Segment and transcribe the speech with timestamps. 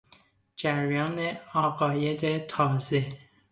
[0.55, 1.19] جریان
[1.53, 3.05] عقاید تازه